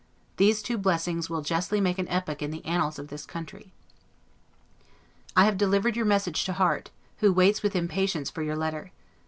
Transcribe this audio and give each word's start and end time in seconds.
These 0.37 0.63
two 0.63 0.79
blessings 0.79 1.29
will 1.29 1.43
justly 1.43 1.79
make 1.79 1.99
an 1.99 2.07
epoch 2.07 2.41
in 2.41 2.49
the 2.49 2.65
annals 2.65 2.97
of 2.97 3.09
this 3.09 3.23
country. 3.23 3.71
I 5.37 5.45
have 5.45 5.59
delivered 5.59 5.95
your 5.95 6.07
message 6.07 6.43
to 6.45 6.53
Harte, 6.53 6.89
who 7.17 7.31
waits 7.31 7.61
with 7.61 7.75
impatience 7.75 8.31
for 8.31 8.41
your 8.41 8.55
letter. 8.55 8.91